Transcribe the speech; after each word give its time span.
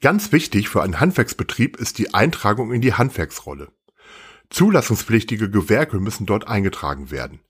Ganz 0.00 0.32
wichtig 0.32 0.68
für 0.68 0.82
einen 0.82 1.00
Handwerksbetrieb 1.00 1.76
ist 1.76 1.98
die 1.98 2.14
Eintragung 2.14 2.72
in 2.72 2.80
die 2.80 2.94
Handwerksrolle. 2.94 3.72
Zulassungspflichtige 4.50 5.50
Gewerke 5.50 5.98
müssen 5.98 6.26
dort 6.26 6.48
eingetragen 6.48 7.10
werden. 7.10 7.40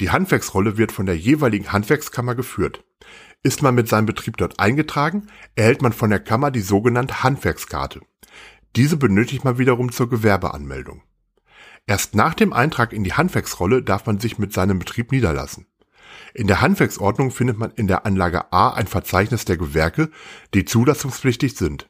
Die 0.00 0.10
Handwerksrolle 0.10 0.76
wird 0.76 0.92
von 0.92 1.06
der 1.06 1.16
jeweiligen 1.16 1.72
Handwerkskammer 1.72 2.34
geführt. 2.34 2.84
Ist 3.42 3.62
man 3.62 3.74
mit 3.74 3.88
seinem 3.88 4.06
Betrieb 4.06 4.36
dort 4.36 4.58
eingetragen, 4.58 5.28
erhält 5.54 5.82
man 5.82 5.92
von 5.92 6.10
der 6.10 6.20
Kammer 6.20 6.50
die 6.50 6.60
sogenannte 6.60 7.22
Handwerkskarte. 7.22 8.00
Diese 8.76 8.96
benötigt 8.96 9.44
man 9.44 9.58
wiederum 9.58 9.92
zur 9.92 10.08
Gewerbeanmeldung. 10.08 11.02
Erst 11.86 12.14
nach 12.14 12.34
dem 12.34 12.52
Eintrag 12.52 12.92
in 12.92 13.04
die 13.04 13.12
Handwerksrolle 13.12 13.82
darf 13.82 14.06
man 14.06 14.18
sich 14.18 14.38
mit 14.38 14.52
seinem 14.52 14.78
Betrieb 14.78 15.12
niederlassen. 15.12 15.66
In 16.36 16.48
der 16.48 16.60
Handwerksordnung 16.60 17.30
findet 17.30 17.58
man 17.58 17.70
in 17.70 17.86
der 17.86 18.04
Anlage 18.06 18.52
A 18.52 18.70
ein 18.70 18.88
Verzeichnis 18.88 19.44
der 19.44 19.56
Gewerke, 19.56 20.10
die 20.52 20.64
zulassungspflichtig 20.64 21.56
sind. 21.56 21.88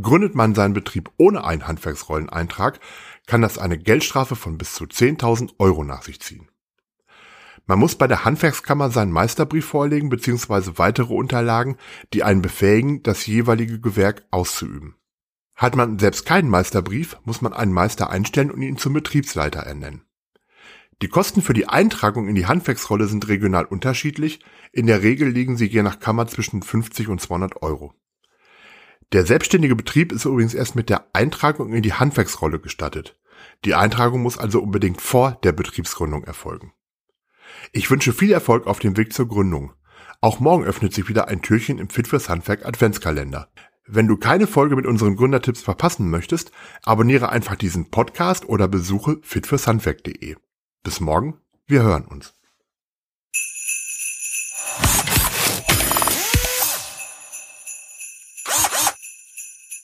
Gründet 0.00 0.34
man 0.34 0.56
seinen 0.56 0.74
Betrieb 0.74 1.10
ohne 1.18 1.44
einen 1.44 1.68
Handwerksrolleneintrag, 1.68 2.80
kann 3.26 3.42
das 3.42 3.58
eine 3.58 3.78
Geldstrafe 3.78 4.34
von 4.34 4.58
bis 4.58 4.74
zu 4.74 4.84
10.000 4.84 5.52
Euro 5.58 5.84
nach 5.84 6.02
sich 6.02 6.20
ziehen. 6.20 6.48
Man 7.66 7.78
muss 7.78 7.94
bei 7.94 8.08
der 8.08 8.24
Handwerkskammer 8.24 8.90
seinen 8.90 9.12
Meisterbrief 9.12 9.66
vorlegen 9.66 10.08
bzw. 10.08 10.72
weitere 10.78 11.14
Unterlagen, 11.14 11.76
die 12.12 12.24
einen 12.24 12.42
befähigen, 12.42 13.04
das 13.04 13.26
jeweilige 13.26 13.78
Gewerk 13.78 14.24
auszuüben. 14.32 14.96
Hat 15.54 15.76
man 15.76 16.00
selbst 16.00 16.26
keinen 16.26 16.48
Meisterbrief, 16.48 17.18
muss 17.24 17.40
man 17.40 17.52
einen 17.52 17.72
Meister 17.72 18.10
einstellen 18.10 18.50
und 18.50 18.62
ihn 18.62 18.78
zum 18.78 18.94
Betriebsleiter 18.94 19.60
ernennen. 19.60 20.02
Die 21.02 21.08
Kosten 21.08 21.40
für 21.40 21.54
die 21.54 21.66
Eintragung 21.66 22.28
in 22.28 22.34
die 22.34 22.46
Handwerksrolle 22.46 23.06
sind 23.06 23.26
regional 23.28 23.64
unterschiedlich, 23.64 24.40
in 24.70 24.86
der 24.86 25.02
Regel 25.02 25.28
liegen 25.28 25.56
sie 25.56 25.66
je 25.66 25.82
nach 25.82 25.98
Kammer 25.98 26.26
zwischen 26.26 26.62
50 26.62 27.08
und 27.08 27.20
200 27.20 27.62
Euro. 27.62 27.94
Der 29.12 29.24
selbstständige 29.24 29.74
Betrieb 29.74 30.12
ist 30.12 30.26
übrigens 30.26 30.54
erst 30.54 30.76
mit 30.76 30.88
der 30.90 31.06
Eintragung 31.14 31.72
in 31.72 31.82
die 31.82 31.94
Handwerksrolle 31.94 32.60
gestattet. 32.60 33.18
Die 33.64 33.74
Eintragung 33.74 34.22
muss 34.22 34.38
also 34.38 34.60
unbedingt 34.60 35.00
vor 35.00 35.38
der 35.42 35.52
Betriebsgründung 35.52 36.24
erfolgen. 36.24 36.72
Ich 37.72 37.90
wünsche 37.90 38.12
viel 38.12 38.30
Erfolg 38.30 38.66
auf 38.66 38.78
dem 38.78 38.96
Weg 38.96 39.12
zur 39.12 39.26
Gründung. 39.26 39.72
Auch 40.20 40.38
morgen 40.38 40.64
öffnet 40.64 40.92
sich 40.92 41.08
wieder 41.08 41.28
ein 41.28 41.40
Türchen 41.40 41.78
im 41.78 41.88
Fit 41.88 42.08
fürs 42.08 42.28
Handwerk 42.28 42.66
Adventskalender. 42.66 43.48
Wenn 43.86 44.06
du 44.06 44.18
keine 44.18 44.46
Folge 44.46 44.76
mit 44.76 44.86
unseren 44.86 45.16
Gründertipps 45.16 45.62
verpassen 45.62 46.10
möchtest, 46.10 46.52
abonniere 46.84 47.30
einfach 47.30 47.56
diesen 47.56 47.90
Podcast 47.90 48.48
oder 48.48 48.68
besuche 48.68 49.18
fitfürshandwerk.de. 49.22 50.36
Bis 50.82 50.98
morgen, 50.98 51.38
wir 51.66 51.82
hören 51.82 52.06
uns. 52.06 52.39